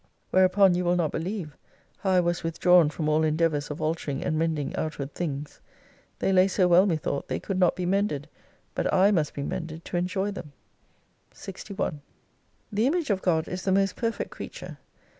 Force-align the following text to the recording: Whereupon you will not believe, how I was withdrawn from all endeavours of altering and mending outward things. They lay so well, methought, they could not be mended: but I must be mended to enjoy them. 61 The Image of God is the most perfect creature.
Whereupon 0.31 0.73
you 0.73 0.83
will 0.83 0.95
not 0.95 1.11
believe, 1.11 1.55
how 1.99 2.09
I 2.09 2.21
was 2.21 2.43
withdrawn 2.43 2.89
from 2.89 3.07
all 3.07 3.21
endeavours 3.23 3.69
of 3.69 3.79
altering 3.79 4.23
and 4.23 4.35
mending 4.35 4.75
outward 4.75 5.13
things. 5.13 5.59
They 6.17 6.33
lay 6.33 6.47
so 6.47 6.67
well, 6.67 6.87
methought, 6.87 7.27
they 7.27 7.39
could 7.39 7.59
not 7.59 7.75
be 7.75 7.85
mended: 7.85 8.27
but 8.73 8.91
I 8.91 9.11
must 9.11 9.35
be 9.35 9.43
mended 9.43 9.85
to 9.85 9.97
enjoy 9.97 10.31
them. 10.31 10.53
61 11.35 12.01
The 12.71 12.87
Image 12.87 13.11
of 13.11 13.21
God 13.21 13.47
is 13.47 13.61
the 13.61 13.71
most 13.71 13.95
perfect 13.95 14.31
creature. 14.31 14.79